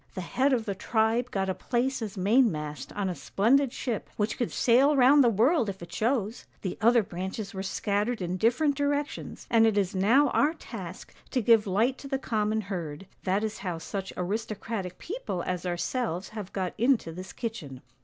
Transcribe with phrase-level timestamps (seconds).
[0.15, 4.35] The head of the tribe got a place as mainmast on a splendid ship, which
[4.35, 8.73] could sail round the world if it chose; the other branches were scattered in different
[8.75, 13.43] directions, and it is now our task to give light to the common herd, that
[13.43, 17.83] is how such aristocratic people as ourselves have got into this kitchen.'